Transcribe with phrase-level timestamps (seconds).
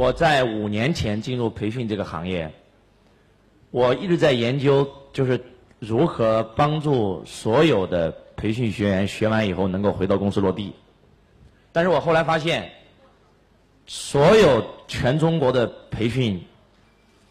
[0.00, 2.54] 我在五年前进入培训这个行业，
[3.70, 5.44] 我一直在研究，就是
[5.78, 10.72] 如何帮助所有的培训学员学完以后能够回到公司落地。
[11.70, 12.72] 但是我后来发现，
[13.84, 16.46] 所有全中国的培训，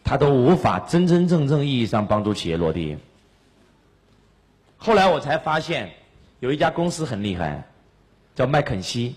[0.04, 2.96] 它都无法真真正正意义上帮助企业落地。
[4.76, 5.90] 后来我才发现，
[6.38, 7.64] 有一家公司很厉害，
[8.36, 9.16] 叫麦肯锡。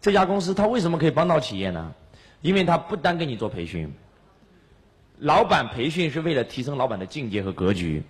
[0.00, 1.92] 这家公司它为什么可以帮到企业呢？
[2.42, 3.92] 因为他不单给你做培训，
[5.18, 8.02] 老板培训是为了提升老板的境界和格局，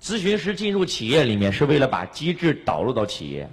[0.00, 3.48] 咨询师进入企业里面是为了把机制导入到企业。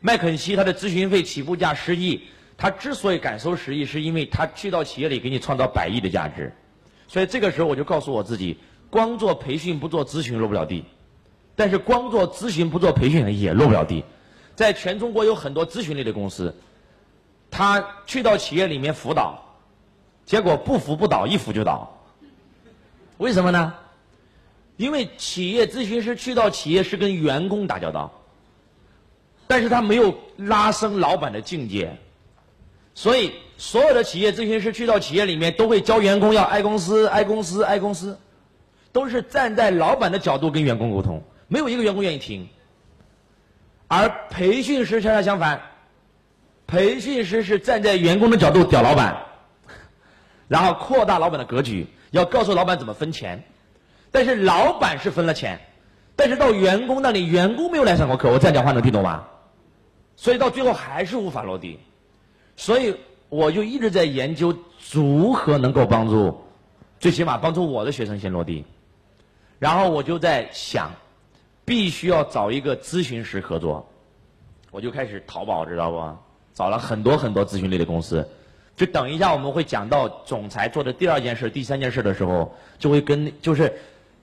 [0.00, 2.20] 麦肯锡他的咨询费起步价十亿，
[2.56, 6.52] 他之所以敢收十亿，是因为他去到企业里给你创造百亿的价值。
[7.06, 8.58] 所以这个时候我就告诉我自己，
[8.90, 10.84] 光做培训不做咨询落不了地。
[11.56, 14.04] 但是光做咨询不做培训也落不了地，
[14.54, 16.54] 在全中国有很多咨询类的公司，
[17.50, 19.47] 他去到企业里面辅导，
[20.28, 21.98] 结果不辅不倒，一辅就倒。
[23.16, 23.72] 为什么呢？
[24.76, 28.12] 因为企业咨询师去到企业是跟员工打交道，
[29.46, 31.96] 但是他没有拉升老板的境界，
[32.94, 38.18] 所以所有的企业咨询师去到企业里面都会教员工要爱公司、爱公司、爱公司，
[38.92, 41.22] 都是站在老板的角度跟员工沟通。
[41.48, 42.46] 没有一个员工愿意听，
[43.86, 45.62] 而培训师恰恰相反，
[46.66, 49.16] 培训师是站在员工的角度屌老板，
[50.48, 53.44] 然后扩大老板的格局，要告诉老板怎么分钱。
[54.10, 55.60] 但是老板是分了钱，
[56.16, 59.26] 但是到员工那里，员工没有来上过课，我这样讲话能听懂吗？
[60.16, 61.78] 所以到最后还是无法落地。
[62.56, 62.96] 所以
[63.28, 64.56] 我就一直在研究
[64.90, 66.42] 如何能够帮助，
[66.98, 68.64] 最起码帮助我的学生先落地。
[69.58, 70.90] 然后我就在想。
[71.64, 73.86] 必须要找一个咨询师合作，
[74.70, 76.16] 我就开始淘宝，知道不？
[76.54, 78.26] 找了很多很多咨询类的公司。
[78.78, 83.76] 就等一下我们会讲到总裁做的第二件事、第三件事的时候，就会跟就是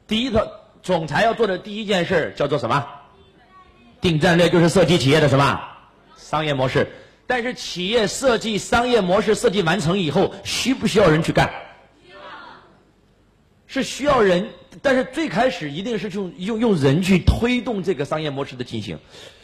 [0.08, 0.50] 第一个
[0.82, 2.88] 总裁要做的第一件事叫做什么？
[4.00, 5.62] 定战略，就是设计企业的什么
[6.16, 6.88] 商业模式。
[7.28, 11.52] 但是企业设计商业模式设计完成以后，需不需要人去干？
[13.68, 14.48] 是需要人。
[14.82, 18.98] 但是最开始一定是用用用人去推动这个商业模式的进行，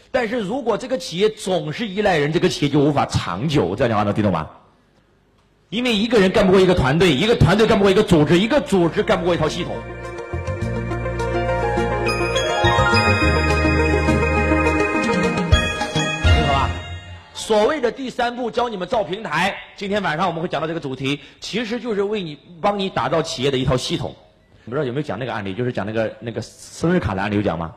[0.09, 3.75] 但是如果这个企业总是依赖人，这个企业就无法长久。
[3.75, 4.49] 这样讲话能听懂吗？
[5.71, 9.73] 因为一个人干不过一个团队，一个团队干不过一个组织，一个组织干不过一套系统。
[16.23, 16.69] 听好吧？
[17.33, 24.13] 所谓的第三步教你们造平台，今天晚上我们会讲到这个主题，其实就是为你帮你打造企业的一套系统。
[24.65, 27.71] 不知道有没有讲那个案例，就是讲那个那个生日卡的案例有讲吗？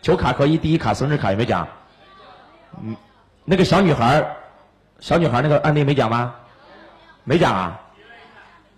[0.00, 1.68] 求卡可以第一卡生日卡有没有讲？
[2.82, 2.96] 嗯，
[3.44, 4.26] 那个小女孩
[4.98, 6.34] 小女孩那个案例没讲吗？
[7.28, 7.78] 没讲啊？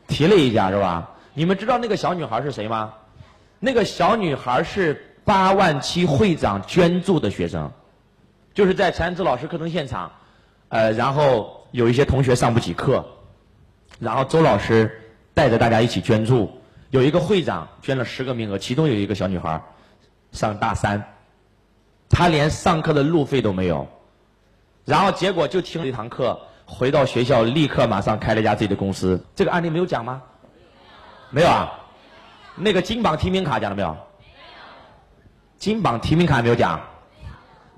[0.09, 1.09] 提了一下是吧？
[1.35, 2.93] 你们知道那个小女孩是谁吗？
[3.61, 7.71] 那个小女孩是八万七会长捐助的学生，
[8.53, 10.11] 就是在陈安之老师课程现场，
[10.69, 13.07] 呃，然后有一些同学上不起课，
[14.01, 15.01] 然后周老师
[15.33, 16.51] 带着大家一起捐助。
[16.91, 19.63] 有一个会长捐了十个名额，其中有一个小女孩
[20.33, 21.15] 上大三，
[22.09, 23.87] 她连上课的路费都没有，
[24.85, 26.41] 然后结果就听了一堂课，
[26.71, 29.21] 回到学校立刻马上开了一家自己的公司。
[29.35, 30.23] 这个案例没有讲吗？
[31.31, 31.69] 没有啊。
[32.55, 33.97] 那个金榜题名卡讲了没有？
[35.59, 36.81] 金榜题名卡没有讲。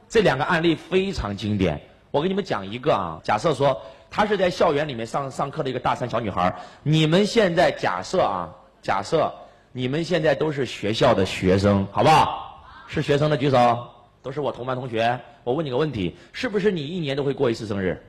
[0.09, 1.81] 这两个案例非常经典，
[2.11, 3.19] 我给你们讲一个啊。
[3.25, 3.81] 假设说
[4.11, 8.51] 她是在校园里面上上课的一个大三小女孩，你们现在假设啊。
[8.83, 9.33] 假设
[9.73, 12.63] 你们现在都是学校的学生，好不好？
[12.89, 13.87] 是学生的举手，
[14.23, 15.19] 都是我同班同学。
[15.45, 18.03] 我问你个问题：是不是你一年都会过一次生日？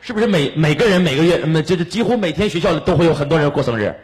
[0.00, 3.94] 是不是每每个人每个月，嗯，就是几乎每天学校都会有很多人过生日？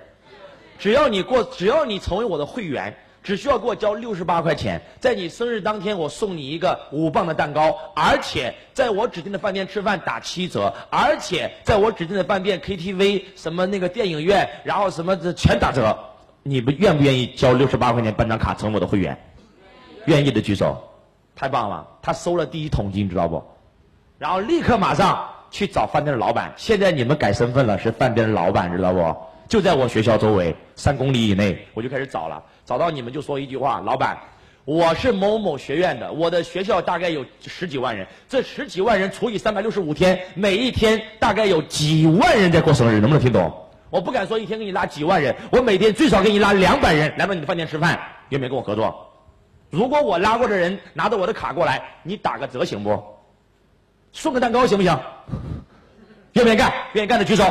[0.79, 15.99] 只要你过，只要你成为我的会员，只需要给我交六十八块钱，在你生日当天，我送你一个五磅的蛋糕，而且在我指定的饭店吃饭打七折，而且在我指定的饭店 KTV 什么那个电影院，然后什么的全打折。
[16.43, 19.19] 你们愿不愿意交六十八块钱办张卡成我的会员？
[20.05, 20.81] 愿意的举手。
[21.35, 23.43] 太棒了，他收了第一桶金，知道不？
[24.19, 26.53] 然后立刻马上去找饭店的老板。
[26.57, 29.17] 现在你们改身份了，是饭店的老板，知道不？
[29.49, 32.43] 就在我学校周围三公里以内，我就开始找了。
[32.65, 34.19] 找到你们就说一句话：老板，
[34.65, 43.53] 我是某某学院的，我的学校大概有十几万人，这十几万人除以三百六十五天，每一天大概有几万人在过生日，能不能听懂？
[43.89, 47.97] 我不敢说一天给你拉几万人，我每天最少给你拉两百人来到你的饭店吃饭，
[48.31, 49.13] 愿不愿意跟我合作？
[49.71, 53.01] 如果我拉过的人拿着我的卡过来，你打个折行不？
[54.17, 54.99] 送个蛋糕行不行？
[56.33, 56.73] 愿不愿意干？
[56.95, 57.45] 愿意干的举手。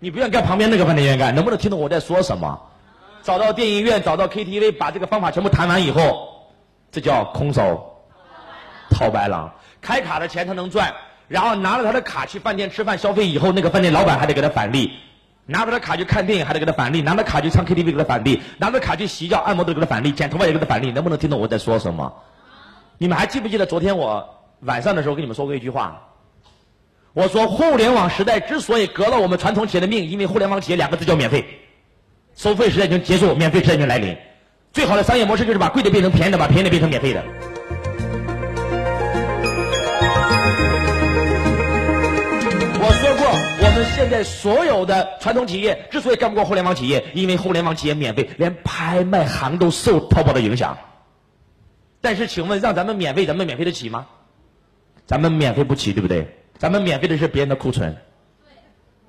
[0.00, 2.60] 你不愿意干旁边那个饭店愿意干，能不能听懂我在说什么？
[3.22, 6.50] 找到电影院，找到 KTV，把这个方法全部谈完以后，
[6.90, 8.02] 这叫空手
[8.90, 9.52] 套白狼。
[9.80, 10.92] 开卡的钱他能赚，
[11.28, 14.90] 然后拿着他的卡去饭店吃饭消费以后，那个饭店老板还得给他返利。
[15.46, 22.12] 拿着他的卡去看电影还得给他返利，拿着卡去唱 KTV 给他返利，拿着卡去洗脚按摩都给他返利，剪头发也给他返利，能不能听懂我在说什么？
[22.98, 26.08] 你们还记不记得昨天我晚上的时候跟你们说过一句话？
[27.12, 31.44] 我说互联网时代之所以革了我们传统企业的命，因为互联网企业两个字叫免费，
[32.36, 34.16] 收费时代已经结束，免费时代已经来临。
[34.72, 37.24] 最好的商业模式就是把贵的变成便宜的，把便宜的变成免费的。
[42.82, 43.26] 我说过，
[43.66, 50.76] 我们现在所有的传统企业之所以干不过互联网企业，因为互联网企业免费，连拍卖行都受淘宝的影响。
[52.02, 54.06] 但是，请问让咱们免费，咱们免费得起吗？
[55.10, 56.24] 咱们免费不起，对不对？
[56.56, 57.96] 咱们免费的是别人的库存，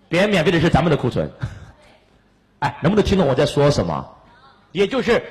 [0.09, 1.31] 别人免费的是咱们的库存。
[2.57, 4.03] 哎，能不能听懂我在说什么？
[4.71, 5.21] 也就是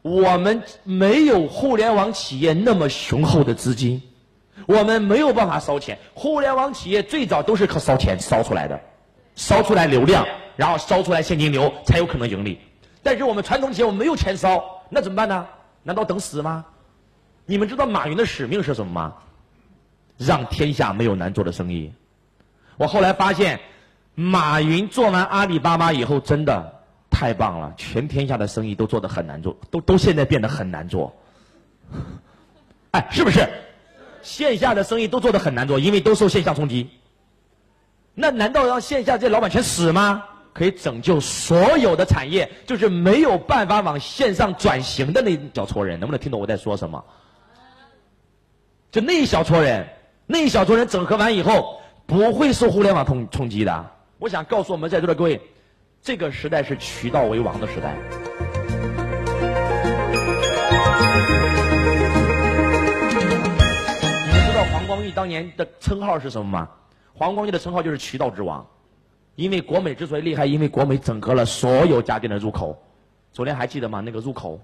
[0.00, 4.02] 我们没有互联网企业那么雄厚的资金。
[4.64, 8.80] 我们没有办法烧钱，互联网企业最早都是靠烧钱烧出来的，
[9.34, 10.26] 烧出来流量，
[10.56, 12.58] 然后烧出来现金流，才有可能盈利。
[13.02, 15.46] 但是我们传统企业我没有钱烧，那怎么办呢？
[15.82, 16.64] 难道等死吗？
[17.44, 19.12] 你们知道马云的使命是什么吗？
[20.18, 21.90] 让天下没有难做的生意。
[22.76, 23.60] 我后来发现，
[24.14, 31.16] 马云做完阿里巴巴以后，真的太棒了，全天下的生意都做得很难做，都都现在变得很难做。
[32.90, 33.48] 哎，是不是？
[34.20, 36.90] 线下的生意都做得很难做，因为都受线下冲击。
[38.14, 40.24] 那难道让线下这些老板全死吗？
[40.52, 47.04] 可以拯救所有的产业，就是没有办法往线上转型的那小撮人，能不能听懂我在说什么？
[48.90, 49.88] 就那一小撮人，
[50.30, 53.90] 那一小撮人整合完以后，不会受互联网冲冲击的。
[54.18, 55.40] 我想告诉我们在座的各位，
[56.02, 57.96] 这个时代是渠道为王的时代。
[64.26, 66.68] 你们知道黄光裕当年的称号是什么吗？
[67.14, 68.66] 黄光裕的称号就是渠道之王，
[69.34, 72.78] 因为国美之所以厉害，因为国美整合了所有家电的入口。
[73.32, 74.02] 昨天还记得吗？
[74.04, 74.60] 那个入口，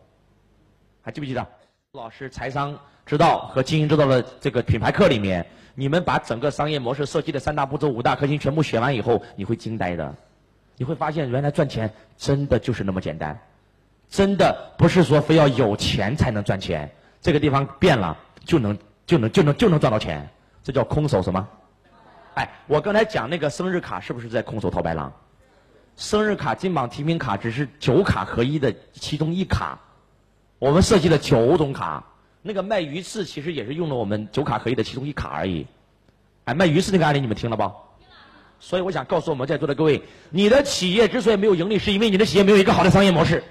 [1.01, 1.47] 还记不记得？
[1.95, 5.47] 老师财商之道和经营之道的这个品牌课里面，
[5.77, 10.13] 你们把整个商业模式设计的三大步骤、五大核心全部学完以后，你会惊呆的。
[10.77, 13.39] 你会发现，原来赚钱真的就是那么简单，
[14.11, 16.91] 真的不是说非要有钱才能赚钱。
[17.21, 18.77] 这个地方变了，就能。
[19.07, 20.27] 就能就能就能赚到钱，
[20.63, 21.47] 这叫空手什么？
[22.35, 25.13] 哎，我刚才讲那个生日卡是不是在空手套白狼？
[25.95, 29.79] 生日卡、金榜题名卡只是九卡合一的其中一卡，
[30.59, 32.05] 我们设计了九种卡。
[32.43, 35.67] 那个卖鱼翅其实也是用了我们九卡合一的其中一卡而已。
[36.45, 37.73] 哎，卖鱼翅那个案例你们听了不？
[38.61, 43.45] 所以我想告诉我们在座的各位，你的企业之所以没有盈利，是因为你的企业没有一个好的商业模式。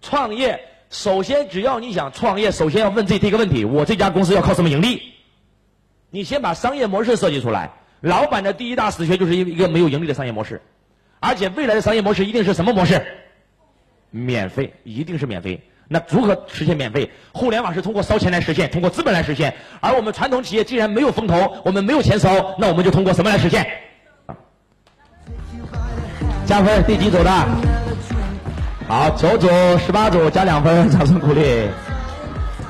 [0.00, 0.68] 创业。
[0.90, 5.14] 首先，只要你想创业，首先要问自己一个问题：我这家公司要靠什么盈利？
[6.10, 7.72] 你先把商业模式设计出来。
[8.02, 10.60] 老板的第一大死穴就是一一个没有盈利的商业模式，
[11.18, 13.06] 而且未来的商业模式一定是什么模式？
[14.10, 15.62] 免费，一定是免费。
[15.88, 17.10] 那如何实现免费？
[17.32, 19.54] 互联网是通过烧钱来实现，通过资本来实现。
[19.80, 23.66] 而我们传统企业既然没有风投，我们没有钱烧，那我们就通过什么来实现？
[26.46, 27.30] 加分，第几组的？
[28.88, 29.48] 好，九组
[29.78, 31.68] 十八组加两分，掌声鼓励。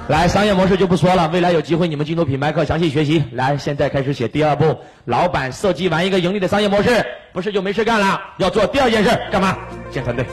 [0.09, 3.25] 来，商业模式就不说了，未来有机会你们进入品牌课详细学习。
[3.33, 9.57] 来，现在开始写第二步，老板设计完一个盈利的商业模式，不是就没事干了，要做第二件事，干嘛？
[9.91, 10.27] 建团队。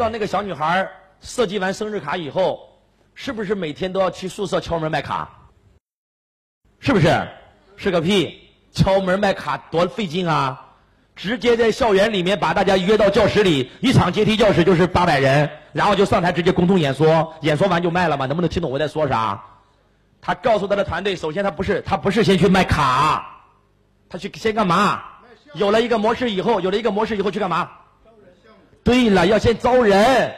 [0.00, 0.90] 道那个小女孩
[1.20, 2.68] 设计完生日卡以后，
[3.14, 5.28] 是不是每天都要去宿舍敲门卖卡？
[6.80, 7.28] 是不是？
[7.76, 8.48] 是个屁！
[8.72, 10.66] 敲门卖卡多费劲啊！
[11.16, 18.26] 直接在校园里面把大家约到教室里，一场阶梯教室就是八百人，然后就上台直接公众演说，演说完就卖了吗？
[18.26, 19.42] 能不能听懂我在说啥？
[20.22, 23.42] 他告诉他的团队，首先他不是他不是先去卖卡，
[24.08, 25.02] 他去先干嘛？
[25.54, 27.70] 有了一个模式以后，有了一个模式以后去干嘛？
[28.82, 30.34] 对了，要先招人。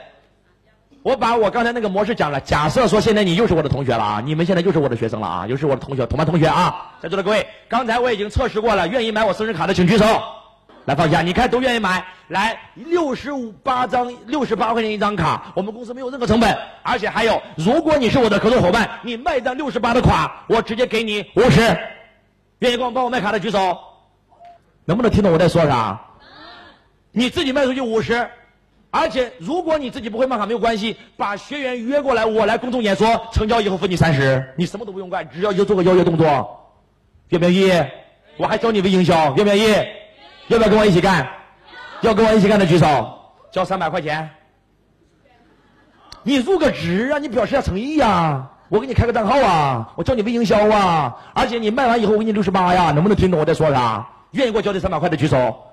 [1.03, 2.41] 我把我刚才那个模式讲了。
[2.41, 10.05] 假设说现在你又是我的同学了啊，你们现在又是我的学生了啊，又是我的同学，同班同学啊，在座的各位，刚才我已经测试过了，愿意买我生日卡的请举手，
[10.85, 21.61] 来放下，你看都愿意买，来六十五八张，六十八块钱一张卡，我们公司没有任何成本，而且还有，如果你是我的合作伙伴，你卖张六十八的卡，我直接给你五十，
[22.61, 23.77] 愿意帮我帮我卖卡的举手，
[24.85, 26.01] 能不能听懂我在说啥？
[27.13, 28.29] 你自己卖出去五十。
[28.91, 36.27] 而且如果你自己不会卖卡没有关系，把学员约过来，我来公众演说，成交以后分你三十，你什么都不用干，只要就做个邀约动作，
[37.31, 37.73] 愿不愿意？
[38.37, 39.73] 我还教你微营销，愿不愿意？
[40.49, 41.27] 要不要跟我一起干？
[42.03, 43.19] 要跟我一起干的举手，
[43.51, 44.29] 交三百块钱。
[46.23, 48.51] 你入个职啊，你表示下诚意呀。
[48.69, 54.07] 我给你开个账号啊，我教你微营销啊，而且你卖完以后我给你六十八呀，能不能听懂我在说啥？
[54.33, 55.72] 愿意给我交这三百块的举手。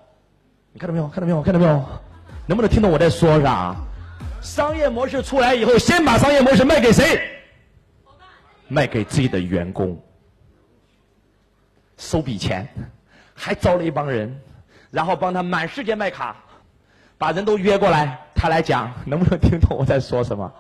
[0.72, 1.08] 你看到没有？
[1.08, 1.42] 看到没有？
[1.42, 1.84] 看到没有？
[2.46, 3.76] 能不能听懂我在说啥？
[4.42, 7.22] 商业模式出来以后，先把商业模式卖给谁？
[8.68, 10.00] 卖给自己的员工，
[11.98, 12.68] 收笔钱，
[13.34, 14.40] 还招了一帮人，
[14.92, 16.36] 然后帮他满世界卖卡，
[17.18, 20.52] 把人都约过来，他来讲，能不能听懂我在说什么？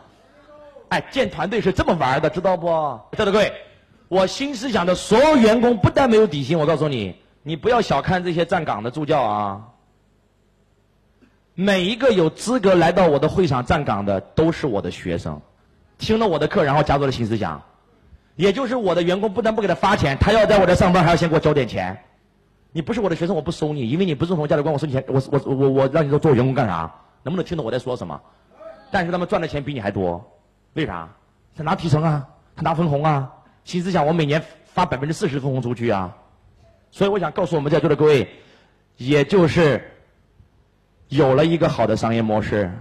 [0.90, 2.68] 哎，建团队是这么玩的，知道不？
[3.16, 3.54] 在座各位，
[4.08, 9.62] 我新思想的所有员工不但没有底薪，我告诉你，你不要小看这些站岗的助教啊。
[11.62, 15.42] 每一个有资格来到我的会场站岗的，都是我的学生，
[15.98, 17.62] 听了我的课，然后加入了新思想。
[18.38, 22.06] 也就是我的员工不但不给他发钱，他要在我这上班，还要先给我交点钱。
[22.72, 26.90] 你不是我的学生，我不收你，因为你不认同价值观，我收你钱，我我我我让你做我员工干啥？
[27.24, 28.22] 能不能听懂我在说什么？
[28.90, 30.26] 但是他们赚的钱比你还多，
[30.76, 31.10] 为啥？
[31.58, 32.26] 他拿提成啊，
[32.56, 33.34] 他拿分红啊。
[33.66, 36.16] 新思想我每年发百分之四十分红出去啊，
[36.90, 38.30] 所以我想告诉我们在座的各位，
[38.96, 39.96] 也就是。
[41.10, 42.72] 有了一个好的商业模式，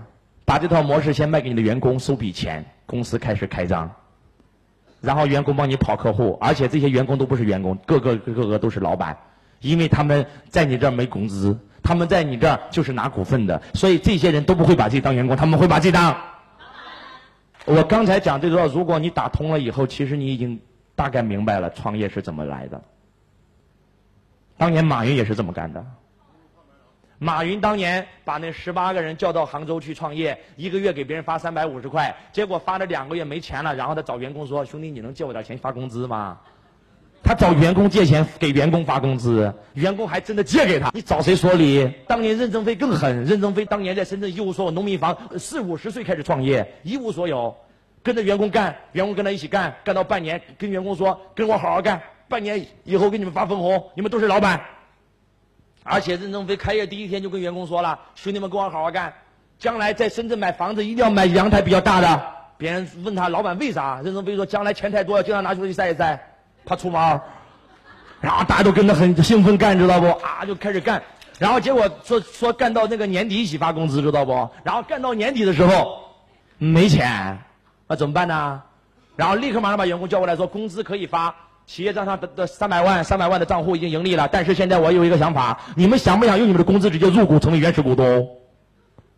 [0.44, 3.90] 把这套模式先卖给你的员工，收笔钱，公司开始开张，
[5.00, 9.16] 然后员工帮你跑客户，而且这些员工都不是员工，个个个个都是老板，
[9.60, 16.14] 因为他们在你这儿没工资，他们在你这儿就是拿股份的，所以这些人都不会把自己当员工，他们会把自己当。
[17.64, 20.60] 我刚才讲这个，如果你打通了以后，其实你已经
[20.94, 22.82] 大概明白了创业是怎么来的。
[24.58, 25.86] 当年马云也是这么干的。
[27.20, 36.38] 马云当年把那十八个人叫到杭州去创业，一个月给别人发三百五十块，结果发了两个月没钱了，然后他找员工说：“兄弟，你能借我点钱发工资吗？”
[37.24, 40.92] 他找员工借钱给员工发工资，员工还真的借给他。
[40.94, 41.92] 你找谁说理？
[42.06, 47.54] 当年任正非更狠，任正非当年在深圳一无所有，农民房，四五十岁开始创业，一无所有，
[48.04, 54.60] 跟着员工干，员工跟他一起干，干到半年，跟员工说：“跟我好好干，半年以后给你们发分红，你们都是老板。”
[55.90, 59.12] 而且任正非开业第一天就跟员工说了：“兄弟们，跟我好好干，
[59.58, 62.22] 将来在深圳买房子一定要买阳台比较大的。”
[62.58, 64.00] 别人问他老板为啥？
[64.04, 66.20] 任正非说：“将来钱太多了，经常拿出去晒一晒，
[66.66, 67.20] 怕出毛。”
[68.20, 70.08] 然后大家都跟着很兴奋干，知道不？
[70.08, 71.02] 啊，就开始干。
[71.38, 74.50] 然后结果说说干到那个年底一起发工资，知道不？
[74.64, 76.04] 然后干到年底的时候
[76.58, 77.38] 没钱，
[77.86, 78.60] 那怎么办呢？
[79.16, 81.34] 然后立刻马上把员工叫过来说：“工资可以发。”
[81.68, 84.26] 企业账上的的三百万，三百万的账户已经盈利了。
[84.32, 88.26] 但是现在我有一个想法，你们想不想用你们的工资直接入股成为原始股东？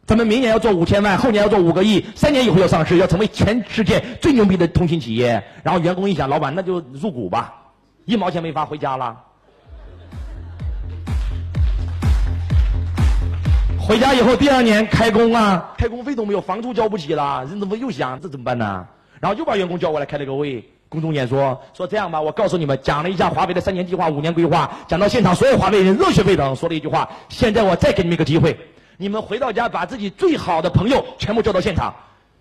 [0.05, 5.41] 咱们明年要做五千万，后年要做五个亿，三年以后要上市，要成为全世界最牛逼的通信企业。
[5.63, 7.55] 然后员工一想，老板那就入股吧，
[8.05, 9.17] 一毛钱没发回家了。
[13.79, 17.45] 回家以后第二年开工啊，开工费都没有，房租交不起了。
[17.49, 18.89] 任正非又想这怎么办呢？
[19.21, 20.65] 然后又把员工叫过来开了个会。
[20.91, 28.59] 公众演说说这样吧，我告诉你们，讲了一下华为的三年计划、五年规划，讲到现场所有华为人热血沸腾，说了一句话：现在我再给你们一个机会，
[28.97, 31.95] 你们回到家把自己最好的朋友全部叫到现场，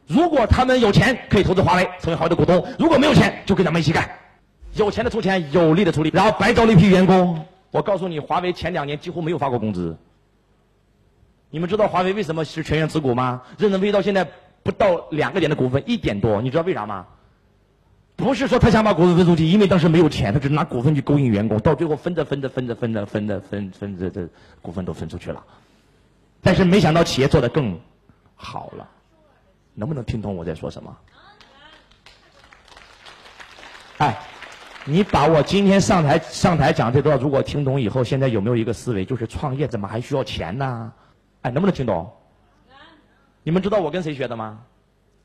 [0.07, 4.09] 如果他们有钱可以投资华为，成为华为的股东；如果没有钱，就跟咱们一起干。
[4.73, 7.45] 有钱的出钱，有力的出力，然后白招了一批员工。
[7.69, 9.95] 我告诉你，华为前两年几乎没有发过工资。
[11.51, 13.43] 你们知道华为为什么是全员持股吗？
[13.59, 14.27] 任正非到现在
[14.63, 17.05] 不到两个点的股份，一点多，你知道为啥吗？
[18.19, 24.27] 不是说他想把股份分出去，因为当时没有钱，他只拿股份去勾引员工，到最后分着分着分着分着分着分分着这
[24.61, 25.41] 股份都分出去了。
[26.41, 27.79] 但是没想到企业做得更
[28.35, 28.87] 好了，
[29.73, 30.97] 能不能听懂我在说什么？
[33.99, 34.17] 哎，
[34.85, 40.91] 你把我今天上台上台讲这段，如果听懂以后，现在有没有一个思维，就是创业怎么还需要钱呢？
[41.41, 42.11] 哎，能不能听懂？
[43.43, 44.59] 你们知道我跟谁学的吗？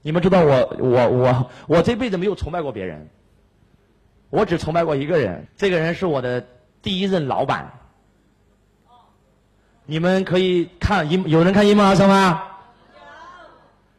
[0.07, 3.09] 你们知道我我我我这辈子没有崇拜过别人，
[4.29, 6.45] 我只崇拜过一个人，这个人是我的
[6.83, 7.73] 第一任老板。
[9.87, 12.43] 你们可以看一有人看一梦而生吗？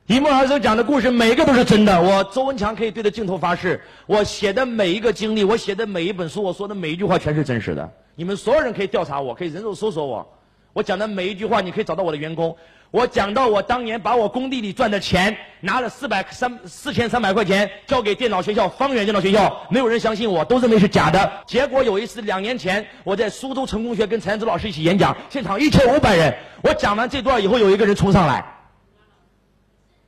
[0.06, 7.92] 一梦而生讲的故事每一个都是真的，我周文强可以对着镜头发誓，我写的每一个经历，我写的每一本书，我说的每一句话全是真实的。
[8.14, 10.38] 你们所有人可以调查我，可以人肉搜索我，
[10.72, 12.56] 我讲的每一句话，你可以找到我的员工。
[12.92, 15.36] 我讲到我当年把我工地里赚的钱
[15.66, 21.30] 拿了四百三四千三百块钱交给电脑学校方圆电脑学校，没有人相信我，都认为是假的。
[21.48, 26.34] 结果有一次两年前我在苏州成功学跟陈安之老师一起演讲，现场一千五百人。
[26.62, 28.46] 我讲完这段以后，有一个人冲上来，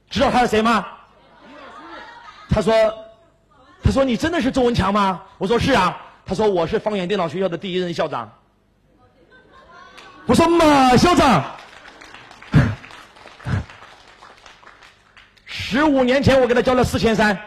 [0.09, 0.85] 知道他是谁吗？
[2.49, 2.73] 他说
[3.83, 8.31] ：“他说你真的是周文强吗？”我说：“是啊。”他说：“我是方圆电脑学校的第一任校长。”
[10.25, 11.43] 我说：“马校长，
[15.69, 17.37] 十五年前我给他交了四千三，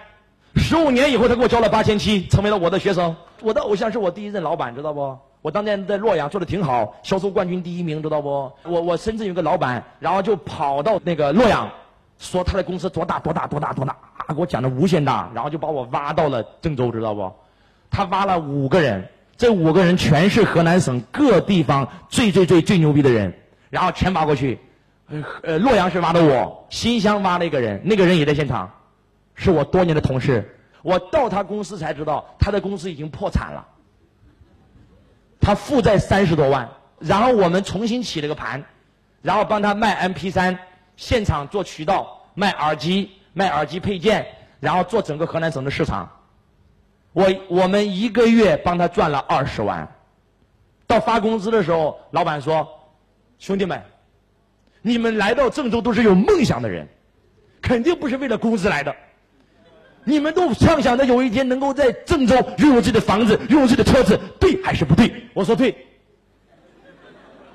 [0.54, 3.16] 十五年以后他给我交了八千七，成为了我的学生。
[3.40, 5.16] 我的偶像是我第一任老板，知道不？
[5.40, 8.52] 我当年在洛阳做的挺好，销售冠军第一名，知道不？
[8.64, 11.66] 我我深圳有个老板，然后就跑到那个洛阳。”
[12.20, 14.34] 说他的公司多大多大多大多大啊！
[14.34, 17.32] 给我讲的无限大，然后就把我挖到了郑州，知道不？
[17.90, 19.08] 他挖了五个人，
[19.38, 23.32] 这五个人全是河南省各地方最最最最牛逼的人，
[23.70, 24.58] 然后全挖过去。
[25.42, 28.70] 呃，洛阳是挖的我，新乡挖了一个人，那个人也在现场，
[29.34, 30.56] 是我多年的同事。
[30.82, 33.66] 我到他公司才知道，他的公司已经破产了，
[35.40, 36.68] 他负债三十多万。
[36.98, 38.62] 然后我们重新起了个盘，
[39.22, 40.58] 然后帮他卖 MP 三。
[40.96, 44.26] 现场做渠道卖耳机，卖耳机配件，
[44.60, 46.10] 然后做整个河南省的市场。
[47.14, 49.88] 我我们一个月帮他赚了二十万。
[50.86, 52.68] 到发工资的时候，老板说
[53.40, 53.82] ：“兄弟们，
[54.82, 56.86] 你们来到郑州都是有梦想的人，
[57.60, 58.94] 肯定不是为了工资来的。
[60.04, 65.74] 你们都畅想着有一天能够在郑州拥有自己的房子，拥有自己的车子，对还是不对？”我说对。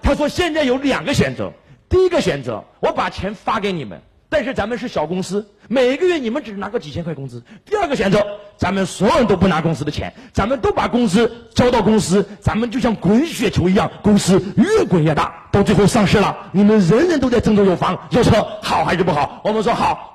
[0.01, 1.51] 他说：“现在有两个选择。”
[1.89, 7.41] 第一个选择，我把钱发给你们，但是咱们是小公司，每个月你们只拿个几千块工资。
[7.63, 8.25] 第二个选择，
[8.57, 19.41] 咱们所有人都不拿公司的钱，咱们都把工资交到公司，咱们就像滚雪球一样，公司越滚越大，到最后上市了，你们人人都在郑州有房有车，好还是不好？
[19.43, 20.11] 我们说好。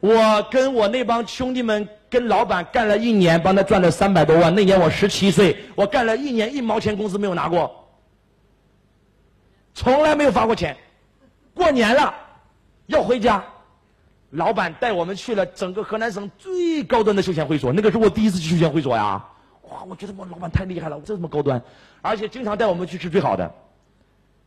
[0.00, 4.54] 我跟我那帮兄弟们跟老板干了一年，帮他赚了三百多万。
[4.54, 7.88] 那年我十七岁，我干了一年，一毛钱工资没有拿过。
[9.74, 10.76] 从来没有发过钱，
[11.56, 12.14] 过年了
[12.84, 13.42] 要回家，
[14.30, 19.24] 老板带我们去了整个河南省最高端的休闲会所，那个是我第一次去休闲会所呀！
[19.62, 21.60] 哇，我觉得我老板太厉害了，这么高端，
[22.02, 23.50] 而且经常带我们去吃最好的，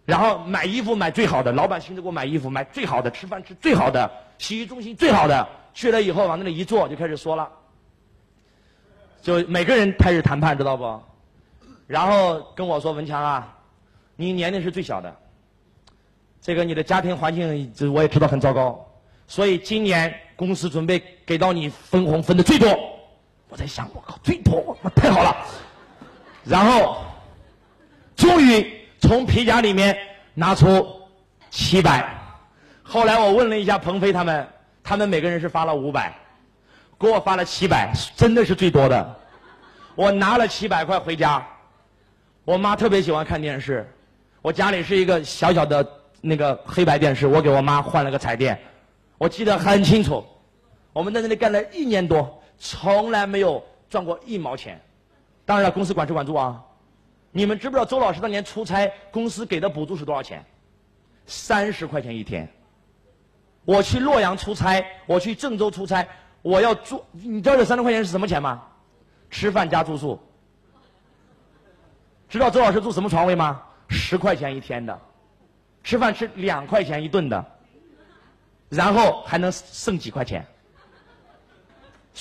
[0.06, 7.50] 然后买衣服买最好的，老板亲自给我买衣服，买最好的，吃饭吃最好的，洗浴中心最好的，去了以后往那里一坐就开始说了，
[9.22, 11.02] 就每个人开始谈判，知道不？
[11.88, 13.56] 然后跟我说文强啊。
[14.16, 15.16] 你年龄是最小的，
[16.42, 18.86] 这个你的家庭环境，这我也知道很糟糕，
[19.28, 22.68] 所以今年公司准备给到你分红分的最多。
[23.50, 25.36] 我在想，我靠，最多，那太好了。
[26.46, 26.98] 然后，
[28.16, 29.98] 终于从皮夹里面
[30.34, 30.88] 拿出
[31.50, 32.16] 七百。
[32.84, 34.48] 后来我问了一下鹏飞他们，
[34.84, 36.14] 他们每个人是发了五百，
[37.00, 39.20] 给我发了七百，真的是最多的。
[39.96, 41.46] 我拿了七百块回家，
[42.46, 43.88] 我妈特别喜欢看电视。
[44.42, 45.84] 我家里是一个小小的
[46.22, 48.60] 那个黑白电视，我给我妈换了个彩电，
[49.18, 50.24] 我记得很清楚。
[50.94, 54.80] 我们在那里干了一年多，从来没有赚过一毛钱。
[55.46, 56.64] 当然了，公司管吃管住啊。
[57.32, 60.44] 你们知不知道周老师当年出差，公司给的补助是多少钱？
[61.26, 62.48] 三十块钱一天。
[63.66, 66.08] 我去洛阳出差，我去郑州出差，
[66.42, 68.64] 我要住，你知道这三十块钱是什么钱吗？
[69.30, 70.20] 吃饭加住宿。
[72.28, 73.62] 知道周老师住什么床位吗？
[73.90, 75.00] 十块钱一天的，
[75.90, 77.44] 吃饭吃两块钱一顿的，
[78.70, 80.46] 然后还能剩几块钱。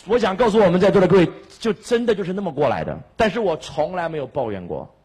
[0.07, 2.99] 我想告诉我们在座的各位，就真的就是那么过来的。
[3.15, 4.97] 但是我从来没有抱怨过。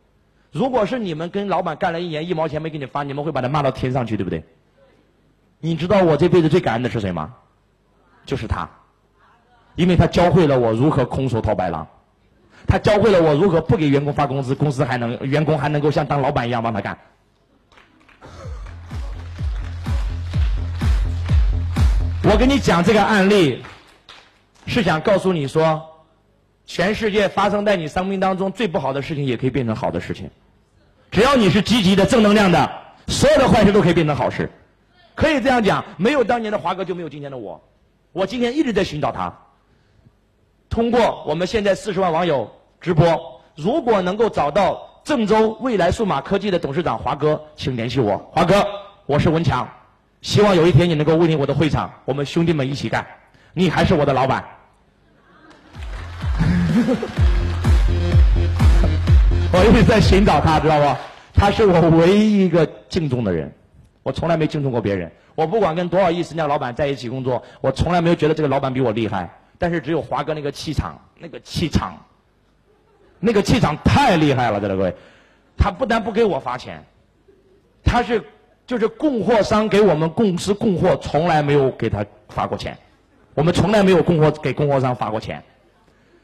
[0.50, 4.46] 如果是你们跟老板干了一年，一毛钱没给你发，你们会把他骂到天上去，对不对？
[5.60, 7.36] 你知道我这辈子最感恩的是谁吗？
[8.26, 8.70] 就是他，
[9.76, 11.86] 因为他教会了我如何空手套白狼。
[12.66, 16.98] 他教会了我如何不给员工发工资，公司还能员工还能够像当老板一样帮他干。
[22.34, 23.62] 我跟你讲这个案例，
[24.66, 25.80] 是想告诉你说，
[26.66, 30.28] 全世界发生在你生命当中最不好的事情也可以变成好的事情，
[31.12, 32.72] 只要你是积极的、正能量的，
[33.08, 34.50] 所有的坏事都可以变成好事。
[35.14, 37.62] 可以这样讲，没有当年的华哥就没有今天的我，
[38.12, 39.32] 我今天一直在寻找他。
[40.72, 48.18] 通过我们现在四十万网友直播，如果能够找到郑州未来数码科技的董事长华哥，请联系我。
[48.32, 48.66] 华哥，
[49.06, 49.70] 我是文强，
[50.24, 53.06] 希望有一天你能够莅临我的会场，我们兄弟们一起干，
[53.54, 54.44] 你还是我的老板。
[59.52, 60.98] 我一直在寻找他，知道不？
[61.34, 63.54] 他是我唯一一个敬重的人，
[64.02, 65.12] 我从来没敬重过别人。
[65.36, 69.30] 我不管跟多少亿身价老板在一起工作，我从来没有觉得这个老板比我厉害。
[69.60, 71.98] 但是只有华哥那个气场，那个气场，
[73.20, 74.96] 那个气场太厉害了，在座各位，
[75.58, 76.86] 他不但不给我发钱，
[77.84, 78.24] 他是
[78.66, 82.78] 就是供货商给我们公司供货，从来没有给他发过钱，
[83.34, 85.44] 我们从来没有供货给供货商发过钱。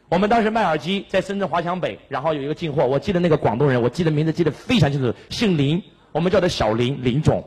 [0.07, 7.43] 我们当时卖耳机，在深圳华强北，然后有一个进货，我记得那个广东人，我记得名字记得非常清楚，姓林，我们叫他小林林总。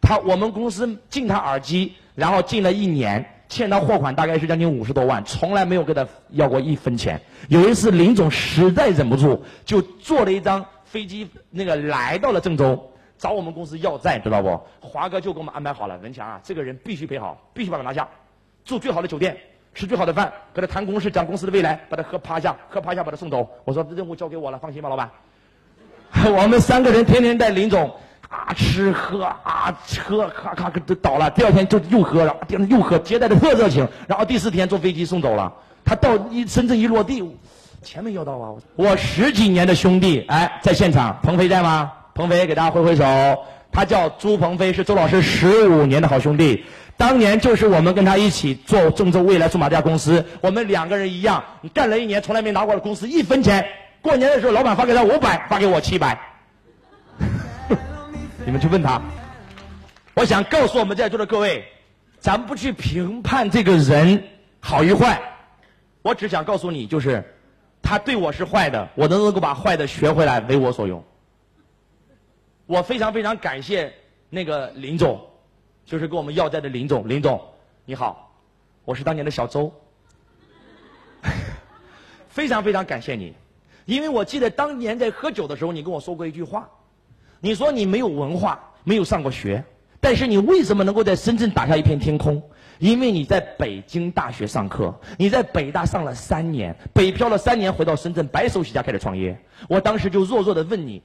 [0.00, 7.20] 他我们公司进他耳机，然后进了一年，欠他货款大概是将近五十多万，从来没有给他要过一分钱。
[7.48, 14.60] 有一次林总实在忍不住，就坐了一张飞机，那个来到了郑州，找我们公司要债，知道不？
[14.80, 18.08] 华哥就给我们安排好了，文强啊，这个人必须陪好，必须把他拿下，
[18.64, 19.36] 住最好的酒店。
[19.74, 23.48] 吃最好的饭，跟他谈公事，讲公司的未来，把他喝趴下，喝趴下把他送走。
[23.64, 25.08] 我说任务交给我了，放心吧，老板。
[26.34, 27.88] 我们三个人天天带林总
[28.28, 31.30] 啊吃喝啊喝，咔咔都倒了。
[31.30, 33.86] 第二天就又喝，然后第二天又喝，接待的特热情。
[34.08, 35.52] 然后第四天坐飞机送走了。
[35.84, 37.22] 他到一深圳一落地，
[37.82, 38.54] 钱没要到啊！
[38.74, 41.92] 我十几年的兄弟哎，在现场，鹏飞在吗？
[42.18, 43.04] 鹏飞给大家挥挥手。
[43.70, 46.64] 他叫朱鹏飞，是周老师十五年的好兄弟。
[46.96, 53.64] 当年就是我们跟他一起做郑州未来数码这家公司，我们两个人一样，干了一年，从来没拿过公司一分钱。
[54.02, 56.18] 过年的时候，老板发给他五百，发给我七百。
[58.44, 59.00] 你们去问他。
[60.14, 61.64] 我想告诉我们在座的各位，
[62.18, 64.24] 咱不去评判这个人
[64.58, 65.20] 好与坏，
[66.02, 67.22] 我只想告诉你，就是
[67.80, 71.04] 他对我是坏的，我能能够把坏的学回来，为我所用。
[72.68, 73.92] 我非常非常感谢
[74.28, 75.18] 那个林总。
[75.86, 77.40] 就是跟我们要债的林总，林总，
[77.86, 78.30] 你好，
[78.84, 79.72] 我是当年的小周，
[82.28, 83.32] 非常非常感谢你，
[83.86, 86.68] 因为我记得当年在喝酒的时候，你跟我说过一句话，
[87.40, 89.64] 你说你没有文化，没有上过学，
[89.98, 92.42] 但是你为什么能够在深圳打下一片天空？
[92.78, 99.40] 因为你在北京大学上课，你在北大上了三年，北漂了三年，回到深圳白手起家开始创业。
[99.70, 101.02] 我当时就弱弱的问你，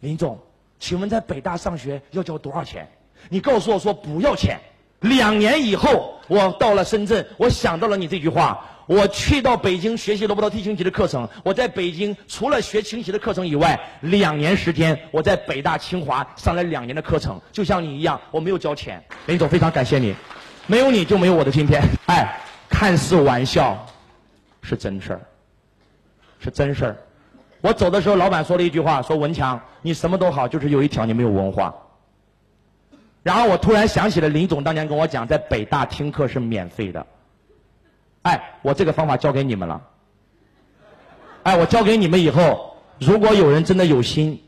[0.00, 0.38] 林总，
[0.84, 2.86] 请问在北大上学要交多少钱？
[3.30, 4.60] 你告诉我说不要钱，
[5.00, 11.26] 两年以后我到了深圳，我想到了你这句话，我去到北京学习罗伯特 T 星级的课程。
[11.42, 19.02] 我在北京除了学星级的课程以外，两年时间我在北大清华上了两年的课程，就像你一样，我没有交钱。
[19.24, 20.14] 林总非常感谢你，
[20.66, 21.80] 没有你就没有我的今天。
[22.08, 23.86] 哎，看似玩笑，
[24.60, 25.20] 是真事儿，
[26.40, 26.96] 是真事儿。
[27.64, 31.74] 我走的时候，老板说了一句话，说文强，你什么都好，就是有一条你没有文化。
[33.22, 37.06] 然后我突然想起了林总当年跟我讲，在北大听课是免费的。
[38.20, 39.80] 哎，我这个方法教给你们了。
[41.44, 44.42] 哎，我教给你们以后，如果有人真的有心，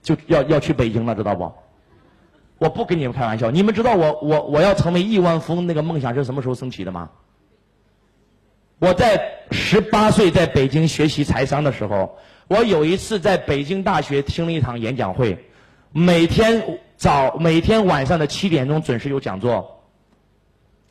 [0.00, 1.52] 就要要去北京了，知道不？
[2.56, 3.50] 我不跟你们开玩笑。
[3.50, 7.10] 你们知道我我我要成为亿万富翁那个梦想是什么时候升起的吗？
[8.78, 15.38] 我在十八岁在北京学习财商的时候，我有一次在北京大学听了一场演讲会，
[15.92, 16.80] 每天。
[16.98, 19.82] 早每天晚上的七点钟准时有讲座。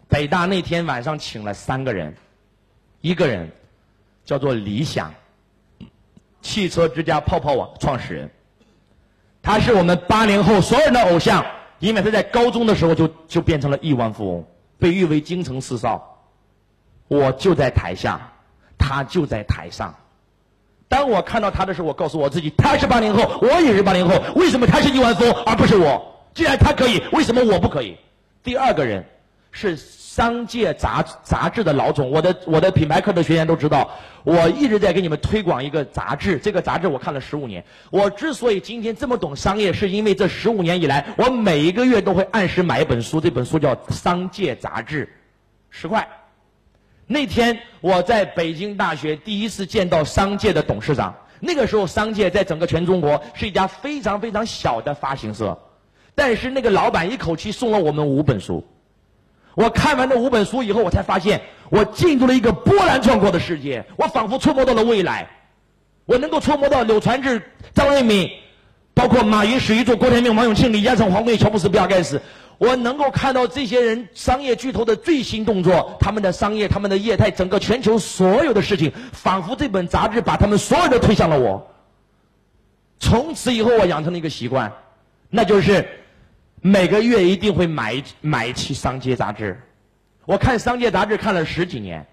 [0.07, 2.13] 北大那天晚上请了三个人，
[3.01, 3.49] 一个人
[4.23, 5.11] 叫做李想，
[6.43, 8.29] 汽车之家泡泡网创始人，
[9.41, 11.43] 他是我们八零后所有人的偶像，
[11.79, 14.45] 因为他在高中的时候就就变成了亿万富翁，
[14.77, 16.21] 被誉为京城四少。
[17.07, 18.31] 我就在台下，
[18.77, 19.91] 他就在台上。
[20.87, 26.01] 当我看到他的时候，我告诉我自己，他是八零后，我也是八零后，为什么他是亿万富翁而不是我？
[26.33, 27.97] 既然他可以，为什么我不可以？
[28.43, 29.03] 第二个人
[29.51, 33.89] 是商界杂杂志的老总，我的我的品牌课的学员都知道，
[34.23, 37.63] 我一直在给你们推广一个杂志，这个杂志我看了十五年。
[37.89, 45.05] 我之所以今天这么懂商业，是因为这十五年以来，我每一个月都会按时买一本书，这本书叫《商界杂志》，
[45.69, 46.07] 十块。
[47.07, 51.15] 那天我在北京大学第一次见到商界的董事长。
[51.39, 55.59] 那个时候，商界在整个全中国是一家非常非常小的发行社，
[56.15, 58.65] 但是那个老板一口气送了我们五本书。
[59.53, 63.85] 我看完那五本书以后，我才发现我进入了一个波澜壮阔的世界。
[63.97, 65.29] 我仿佛触摸到了未来，
[66.05, 67.41] 我能够触摸到柳传志、
[67.73, 68.29] 张为民，
[68.93, 72.19] 包括马云、史玉柱、郭台铭、王永庆、李嘉诚、黄贵、乔布斯、比尔盖茨。
[72.57, 81.65] 我能够看到这些人商业巨头的最新动作，他们的商业、他们的业态，整个全球所有的事情，仿佛这本杂志把他们所有的推向了我。
[82.97, 84.71] 从此以后，我养成了一个习惯，
[85.29, 85.85] 那就是
[86.61, 89.59] 每个月一定会买买一期商界杂志。
[90.25, 92.05] 我看商界杂志看了十几年，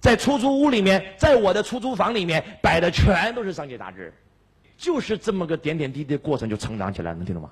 [0.00, 4.12] 在出租屋里面，在我的出租房里面摆的全都是商界杂志，
[4.78, 7.50] 就是这么个点点滴滴过程就成长起来，能听懂吗？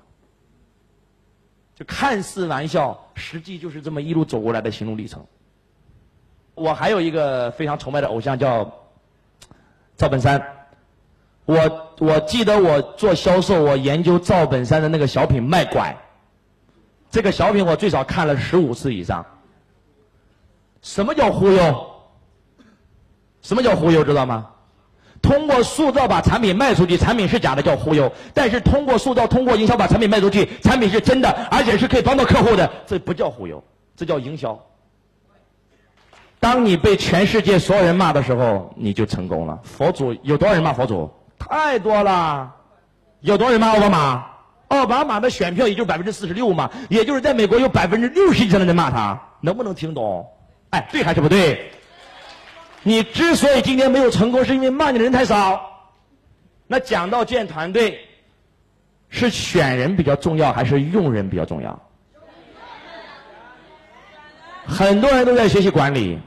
[1.75, 5.25] 就看似玩笑，实际就是这么一路走过来的心路历程。
[6.55, 8.71] 我还有一个非常崇拜的偶像叫
[9.97, 10.67] 赵本山。
[11.45, 15.97] 我我记得我做销售，我研究赵本山的那个小品卖拐，
[17.09, 19.25] 这个小品我最少看了十五次以上。
[20.81, 21.91] 什么叫忽悠？
[23.41, 24.03] 什么叫忽悠？
[24.03, 24.52] 知道吗？
[25.23, 33.63] 通过塑造把产品卖出去，产品是假的叫忽悠；但是通过塑造、通过营销把产品卖出去，产品是真的，而且是可以帮到客户的，这不叫忽悠，
[33.95, 34.59] 这叫营销。
[36.41, 39.57] 当你被全世界所有人骂的时候，你就成功了。
[39.63, 41.09] 佛祖有多少人骂佛祖？
[41.39, 42.53] 太多了。
[43.21, 44.25] 有多少人骂奥巴马？
[44.67, 50.27] 奥巴马的选票也就百分之四十六嘛，也就是在美国有百分之六十以上的人骂他，能不能听懂？
[50.71, 51.71] 哎，对还是不对？
[52.83, 55.69] 你之所以今天没有成功，是因为骂你的人太少。
[56.67, 57.99] 那讲到建团队，
[59.09, 61.81] 是选人比较重要，还是用人比较重要？
[64.65, 66.17] 很多人都在学习管理，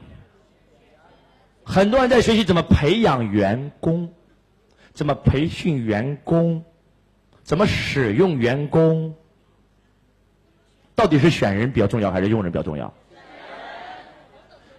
[1.63, 4.13] 很多人在学习怎么培养员工，
[4.93, 6.63] 怎么培训员工，
[7.43, 9.15] 怎么使用员工。
[10.95, 12.93] 到底是选人比较重要，还是用人比较重要？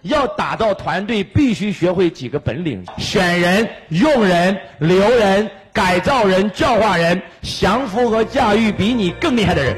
[0.03, 9.75] 要打造团队，必须学会几个本领：选人、用人、留人、改造人、教化人、降服和驾驭比你更厉害的人。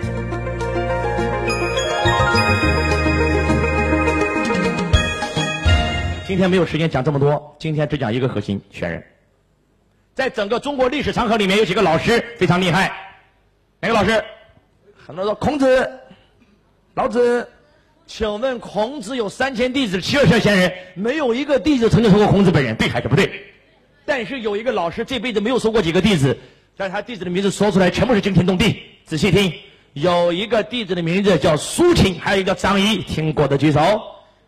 [6.27, 9.03] 今天没有时间讲这么多，今天只讲一个核心：选人。
[10.13, 12.91] 在整个中国历史长河里面，有几个老师非常厉害。
[13.79, 14.23] 哪个老师？
[14.95, 15.89] 很多人说孔子、
[16.93, 17.47] 老子。
[18.13, 23.31] 请问孔子有三千弟子，七十二贤人，没有一个弟子曾经说过孔子本人，对还是不对？
[24.05, 26.37] 但是有一个老师这辈子没有收过几个弟子，
[26.75, 28.83] 但是他弟子的名字说出来全部是惊天动地。
[29.05, 29.53] 仔细听，
[29.93, 33.79] 有一个弟子的名字叫苏秦，还有一个叫张仪，听过的举手。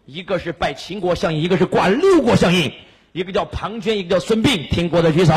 [0.06, 2.70] 一个是拜秦国相印，一个是挂六国相印，
[3.14, 5.34] 一个叫庞涓，一个叫孙膑，听过的举手。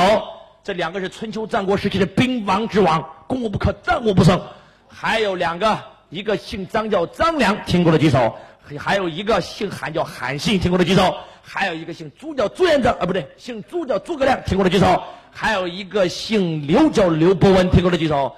[0.65, 4.43] 这两个是春秋战国时期的兵王之王，攻无不克，战无不胜。
[4.89, 5.79] 还有两个。
[6.09, 8.33] 一个姓张叫张良，听过的举手；
[8.79, 14.87] 还有一个姓韩叫韩信，听过的举手；还有一个姓朱叫朱元璋，啊不对，姓朱叫诸葛亮，听过的举手；
[15.31, 18.35] 还有一个姓刘叫刘伯温，听过的举手。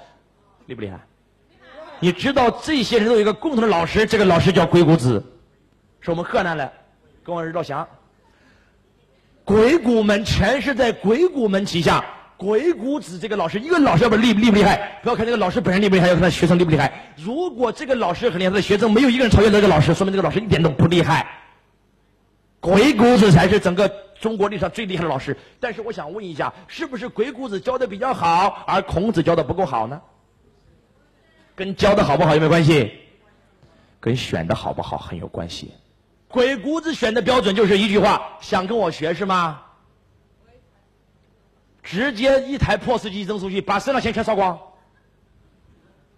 [0.67, 0.99] 厉不厉害？
[2.01, 5.23] 你知道这些人都有一个共同的老师，这个老师叫鬼谷子，
[6.01, 6.73] 是我们河南的，
[7.25, 7.87] 跟我儿老乡。
[9.45, 12.05] 鬼谷门全是在鬼谷门旗下。
[12.39, 15.01] 鬼谷子这个老师，一个老师要不厉厉不厉害？
[15.03, 17.13] 不要看这个老师本人厉不厉害，要看学生厉不厉害。
[17.17, 21.27] 如果这个老师很厉害，他的学生没有一个人超越这个老师，说明这个老师一点都不厉害。
[22.61, 23.89] 鬼谷子才是整个
[24.21, 25.37] 中国历史上最厉害的老师。
[25.59, 30.01] 但是我想问一下，是不是鬼谷子教的比较好，而孔子教的不够好呢？
[31.57, 32.93] 跟教的好不好有没有关系？
[33.99, 35.73] 跟选的好不好很有关系。
[36.29, 39.63] 鬼谷子选的标准就是一句话：想跟我学是吗？
[41.91, 44.59] 直接一台 POS 机扔出去，把身上钱全刷光，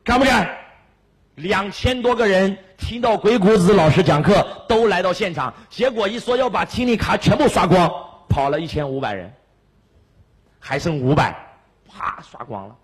[0.02, 0.58] 敢不敢？
[1.36, 7.88] 两千多个人听到鬼谷子老师讲课，都来到现场，结果一说要把听力卡全部刷光，
[8.28, 9.32] 跑了一千五百人，
[10.58, 11.32] 还剩五百，
[11.88, 12.76] 啪刷光了。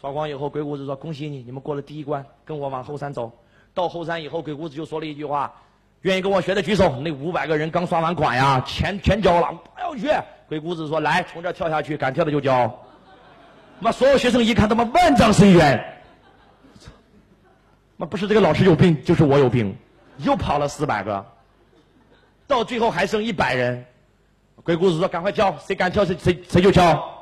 [0.00, 3.30] 刷光以后，鬼谷子说：“恭喜你，你们过了第一关，跟我往后山走。”
[3.74, 5.52] 到后山以后，鬼谷子就说了一句话
[6.02, 10.08] ：“愿意跟我学的举手。”那五百个人刚刷完款呀，钱全交了，不要去。
[10.50, 12.68] 鬼谷子说：“来，从这跳下去，敢跳的就交。”
[13.78, 15.80] 妈，所有学生一看，他妈万丈深渊。
[17.96, 19.72] 妈，不是这个老师有病，就是我有病。
[20.18, 21.24] 又跑了四百个，
[22.48, 23.84] 到最后还剩一百人。
[24.64, 27.16] 鬼谷子说：“赶快跳，谁敢跳谁谁谁就跳。”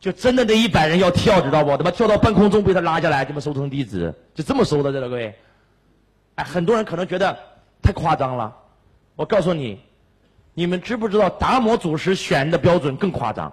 [0.00, 1.76] 就真的那一百人要跳，知道不？
[1.76, 5.32] 他妈跳到半空中被他拉下来，这么收成弟子，就这么收的，知道各位？
[6.34, 7.38] 哎，很多人可能觉得
[7.80, 8.52] 太夸张了。
[9.14, 9.85] 我告诉你。
[10.58, 13.52] 你们知不知道达摩祖师选的标准更夸张？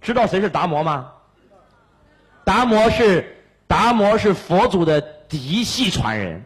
[0.00, 1.10] 知道谁是达摩吗？
[2.44, 3.36] 达摩是
[3.66, 6.44] 达摩是佛祖的嫡系传人，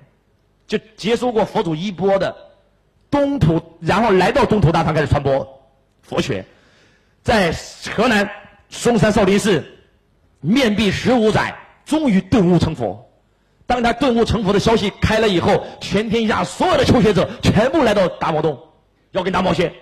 [0.66, 2.34] 就接收过佛祖衣钵的
[3.10, 5.62] 东土，然后来到东土大唐开始传播
[6.00, 6.46] 佛学，
[7.22, 7.54] 在
[7.94, 8.30] 河南
[8.70, 9.66] 嵩山少林寺
[10.40, 13.06] 面壁十五载，终于顿悟成佛。
[13.66, 18.58] 当他顿悟成佛的消息开了以后，全天下所有的求学者全部来到达摩洞。
[19.14, 19.72] 要跟达摩学，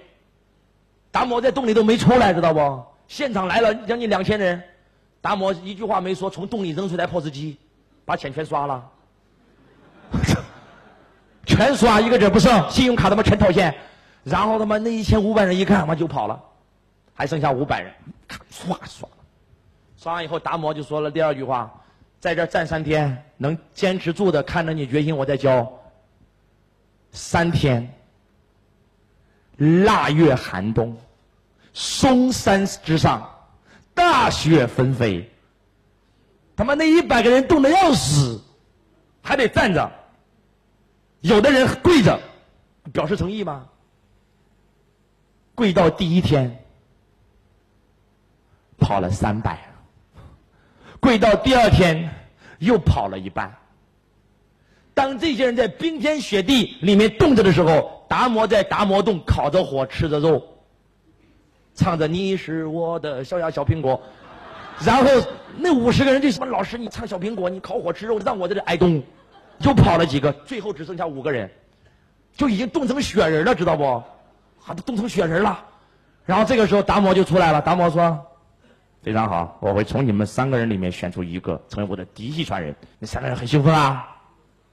[1.10, 2.84] 达摩在洞里都没出来，知道不？
[3.08, 4.62] 现场来了将近两千人，
[5.22, 7.58] 达摩一句话没说，从洞里扔出来 POS 机，
[8.04, 8.90] 把钱全刷了，
[11.46, 13.74] 全刷一个字不剩，信用卡他妈全套现，
[14.22, 16.38] 然后他妈那一千五百人一看，他妈就跑了，
[17.14, 17.90] 还剩下五百人，
[18.50, 19.08] 刷刷，
[19.96, 21.72] 刷完以后，达摩就说了第二句话，
[22.20, 25.72] 在这站三天，能坚持住的，看着你决心，我再教，
[27.12, 27.90] 三天。
[29.56, 30.96] 腊月寒冬，
[31.72, 33.30] 嵩山之上，
[33.94, 35.30] 大雪纷飞。
[36.56, 38.42] 他妈那一百个人冻得要死，
[39.22, 39.90] 还得站着，
[41.20, 42.20] 有的人跪着，
[42.92, 43.66] 表示诚意吗？
[45.54, 46.64] 跪到第一天，
[48.78, 49.58] 跑了三百，
[50.98, 52.10] 跪到第二天，
[52.58, 53.54] 又跑了一半。
[54.94, 60.42] 当这些人在冰天雪地里面冻着的时候，达摩在达摩洞烤着火，吃着肉，
[61.74, 63.98] 唱着“你是我的小呀小苹果”，
[64.84, 65.04] 然后
[65.56, 69.02] 那五十个人就说：“老师，你唱小苹果，你烤火吃肉，让我在这挨冻。”
[69.60, 71.50] 又跑了几个，最后只剩下五个人，
[72.36, 73.84] 就已经冻成雪人了，知道不？
[73.86, 74.04] 啊，
[74.76, 75.64] 都冻成雪人了。
[76.26, 78.26] 然后这个时候达摩就出来了，达摩说
[79.02, 84.06] ：“非常好，我会从你们三个人里面选出一个成为我的嫡系传人。”那三个人很兴奋啊。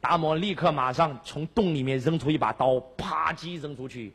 [0.01, 4.13] 达摩立刻马上从洞里面扔出一把刀，啪叽扔出去。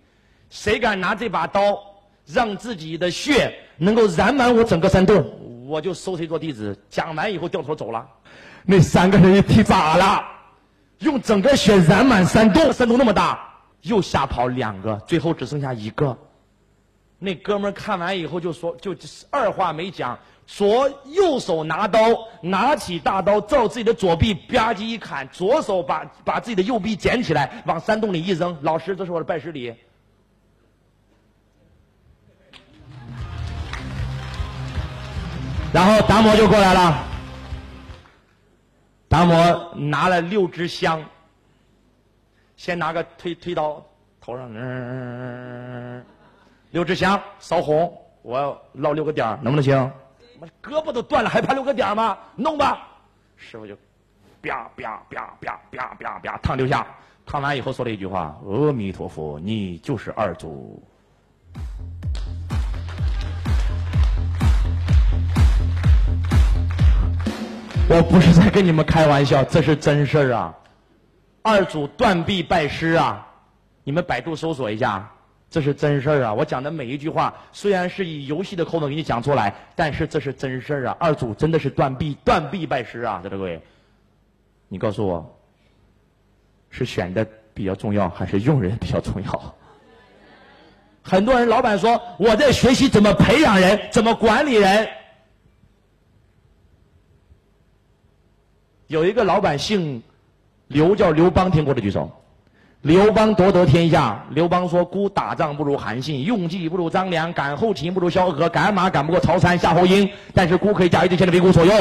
[0.51, 1.79] 谁敢拿这把刀
[2.27, 6.79] 让自己的血能够染满我整个山洞，我就收谁做弟子。
[6.88, 8.07] 讲完以后掉头走了。
[8.64, 10.25] 那三个人一踢咋了？
[11.01, 16.16] 用整个血染满山洞，山洞那么大，又吓跑两个，最后只剩下一个。
[17.25, 18.95] 那哥们看完以后就说，就
[19.31, 20.19] 二话没讲。
[20.47, 22.01] 左右手拿刀，
[22.43, 28.55] 拿起大刀，照自己的左臂吧唧一砍，左手把把自己的右臂捡起来，往山洞里一扔。
[28.61, 29.75] 老师，这是我的拜师礼。
[35.73, 36.99] 然后达摩就过来了，
[39.09, 41.03] 达摩拿了六支香，
[42.55, 43.83] 先拿个推推刀，
[44.21, 46.05] 头上嗯，
[46.75, 49.93] 六支香烧红，我要烙六个点能不能行？
[50.61, 52.19] 胳膊都断了，还怕留个点吗？
[52.35, 52.89] 弄吧，
[53.37, 53.77] 师傅就，
[54.43, 56.85] 啪啪啪啪啪啪啪烫六下，
[57.25, 60.83] 烫完以后说了一句话：“阿弥陀佛，你就是二祖。”
[67.89, 70.53] 我不是在跟你们开玩笑，这是真事儿啊！
[71.43, 73.25] 二祖断臂拜师啊！
[73.85, 75.09] 你们百度搜索一下。
[75.55, 76.35] 这是真事儿啊！
[76.35, 80.97] 我讲的每一句话，虽然是以游戏的口吻给你讲出来，但是这是真事儿啊！
[80.99, 83.21] 二祖真的是断臂断臂拜师啊！
[83.23, 83.62] 在这各位，
[84.67, 85.38] 你告诉我，
[86.71, 89.55] 是选的比较重要，还是用人比较重要？
[91.05, 94.88] 很多人老板说我在学习怎么培养人，怎么管理人。
[98.88, 100.03] 有一个老板姓
[100.67, 102.11] 刘，叫刘邦，听过的举手。
[102.85, 110.07] 刘邦夺得天下，刘邦说：“孤打仗不如韩信，用计不如张良，赶后勤不如萧何，赶马赶不过曹参、夏侯婴。
[110.35, 111.75] 但是孤可以驾驭这些的兵无所用。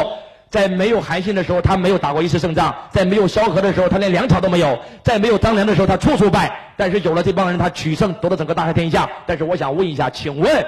[0.49, 6.57] 在没有韩信的时候，他没有打过一次胜仗；在没有萧何的时候，他连粮草都没有；在没有张良的时候，他处处败。
[6.77, 9.09] 但是有了这帮人，他取胜，夺得整个大汉天下。
[9.25, 10.65] 但是我想问一下，请问，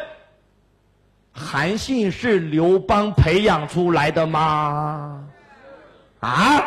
[1.32, 5.24] 韩信是刘邦培养出来的吗？
[6.20, 6.62] 啊，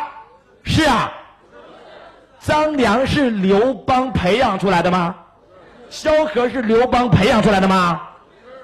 [0.63, 1.13] 是啊。”
[2.49, 5.15] 张良是刘邦培养出来的吗？
[5.91, 8.01] 萧何是刘邦培养出来的吗？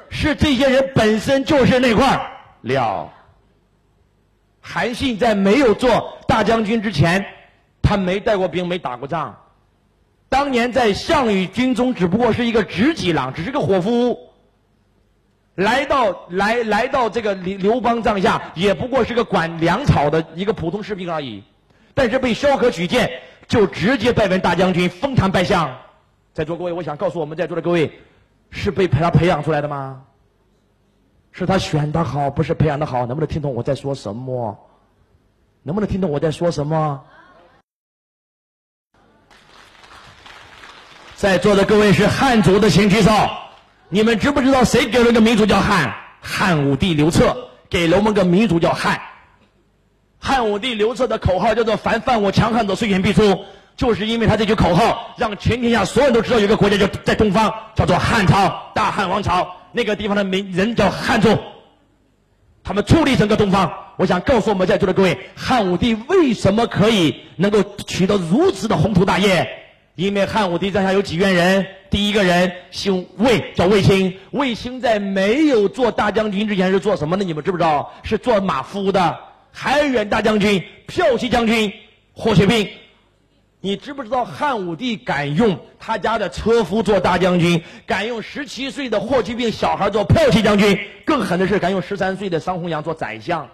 [0.09, 2.19] 是这些人本身就是那块
[2.61, 3.07] 料。
[4.59, 7.23] 韩信在没有做大将军之前，
[7.79, 9.37] 他没带过兵，没打过仗。
[10.29, 14.17] 当年在项羽军中，只不过是一个执戟郎，只是个伙夫。
[15.53, 21.43] 来到来来到这个刘刘邦帐下，也不过是个管粮草的一个普通士兵而已。
[21.95, 23.23] 但是被萧何举荐。
[23.47, 25.77] 就直接拜为大将军，封坛拜相。
[26.33, 27.99] 在座各位，我想告诉我们在座的各位，
[28.49, 30.01] 是被他培养出来的吗？
[31.31, 33.05] 是他选的好，不是培养的好。
[33.05, 34.57] 能不能听懂我在说什么？
[35.61, 37.03] 能不能听懂我在说什么？
[41.15, 43.11] 在座的各位是汉族的，请举手。
[43.89, 45.95] 你们知不知道谁给了个民族叫汉？
[46.19, 47.37] 汉武帝刘彻
[47.69, 48.99] 给了我们个民族叫汉。
[50.25, 53.45] 汉武帝刘彻的口号叫做“凡犯我强汉者，虽远必诛”，
[53.77, 59.47] 就是因为他这句口号，让全天下所有人都知道有个国家叫在东方，叫做汉朝，大汉王朝。
[59.71, 61.37] 那个地方的民人叫汉族，
[62.63, 63.71] 他们矗立整个东方。
[63.97, 69.47] 我想告诉我们在座的各位，汉武帝为什么可以能够取得如此的宏图大业？
[69.93, 74.11] 因为汉武帝帐下有几员人，第一个人姓卫，叫卫青。
[74.31, 77.23] 卫青在没有做大将军之前是做什么的？
[77.23, 77.93] 你们知不知道？
[78.01, 79.15] 是做马夫的。
[79.57, 81.73] 海远大将军、骠骑将军
[82.11, 82.69] 霍去病，
[83.61, 93.49] 你知不知道汉武帝敢用他家的车夫做大将军，敢用十七岁的霍去病小孩做骠骑将军，更狠的是敢用十三岁的桑弘羊做宰相。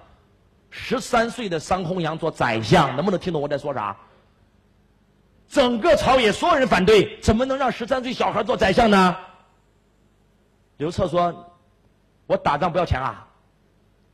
[0.72, 3.95] 十三岁的桑弘羊做宰相，能不能听懂我在说啥？
[5.47, 9.16] 整个朝野所有人反对，怎么能让十三岁小孩做宰相呢？
[10.78, 11.54] 刘彻说
[12.26, 13.28] ：“我打仗不要钱啊。”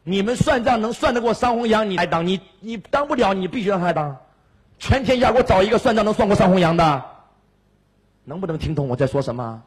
[0.10, 1.90] 你们算账能算得过桑弘羊？
[1.90, 4.18] 你来当，你你当不了，你必须让他来当。
[4.80, 7.04] 全天下给我找一个算账能算过商弘羊的，
[8.24, 9.62] 能不能听懂我在说什么？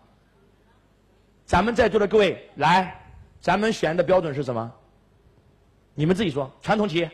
[1.44, 3.02] 咱们在座的各位，来，
[3.38, 4.72] 咱们选的标准是什么？
[5.94, 6.50] 你们自己说。
[6.62, 7.10] 传统企业，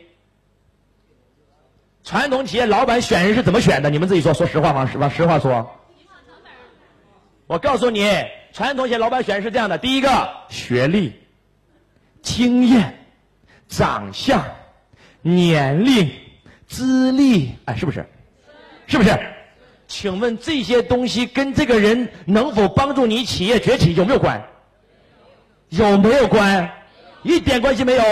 [2.05, 3.89] 传统企业老板选人是怎么选的？
[3.89, 4.85] 你们自己说，说实话吗？
[4.85, 5.69] 实话实话说。
[7.45, 8.09] 我告诉你，
[8.53, 11.13] 传统企业老板选人是这样的：第一个，学历、
[12.21, 12.97] 经验、
[13.67, 14.43] 长相、
[15.21, 16.09] 年龄、
[16.67, 18.05] 资历，哎，是不是？
[18.87, 19.17] 是不是？
[19.87, 24.41] 请问这些东西跟这个人能否帮助你企业崛起有没有关？
[25.69, 26.69] 有没有关？
[27.23, 28.03] 一点关系没有。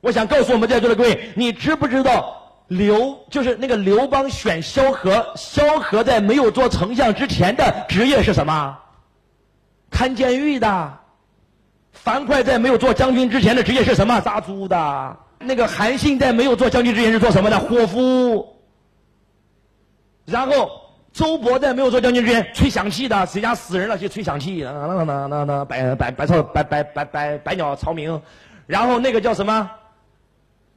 [0.00, 2.40] 我想告诉我们在座的各位，你知不知道？
[2.68, 8.78] 刘就是那个刘邦选萧何，萧何在没有做丞相之前的职业是什么？
[9.90, 10.98] 看监狱的。
[11.94, 14.20] 樊哙在没有做将军之前的职业是什么？
[14.20, 15.16] 杀猪的。
[15.38, 17.58] 那个韩信在没有做将军之前是做什么的？
[17.58, 18.46] 伙夫。
[20.26, 20.70] 然后
[21.12, 24.62] 周勃在没有做将军之前吹响器的，谁家死人了去吹响器？
[24.62, 28.20] 那那那那那百百百草百百百百百鸟朝鸣。
[28.66, 29.70] 然后那个叫什么？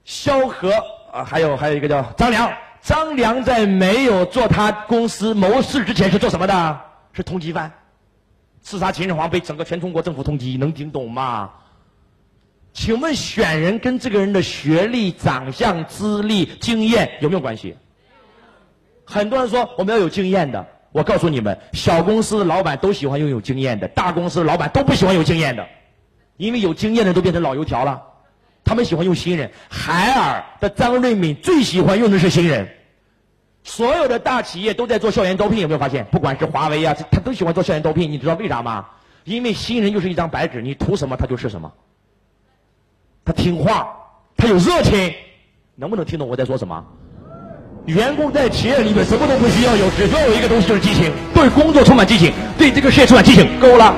[0.06, 0.72] 萧何。
[1.12, 2.52] 啊，还有还有一个叫张良，
[2.82, 6.82] 张良在没有做他公司谋士之前是做什么的？
[7.14, 7.72] 是通缉犯，
[8.70, 11.52] 刺杀秦始皇被整个全中国政府通缉，能听懂吗？
[12.74, 17.78] 请问选人跟这个人的学历、长相、资历、经验有没有关系？
[19.06, 25.66] 很多人说我们要有经验的，我告诉你们，小公司老板都喜欢拥有经验的，大公司老板都不喜欢有经验的，
[26.36, 28.04] 因为有经验的都变成老油条了。
[28.66, 32.68] 他们喜欢用新人，海尔的张瑞敏最喜欢用的是新人。
[33.68, 36.06] 所有的大企业都在做校园招聘，有没有发现？
[36.06, 38.10] 不管是华为啊，他都喜欢做校园招聘。
[38.10, 38.86] 你知道为啥吗？
[39.26, 41.70] 因为新人就是一张白纸，你图什么他就是什么。
[43.26, 43.94] 他听话，
[44.38, 45.14] 他有热情，
[45.76, 46.82] 能不能听懂我在说什么？
[47.88, 53.94] 员工在企业里面什么都不需要有，只需要有一个东西就是激情，对工作充满激情，对这个事业充满激情，够了。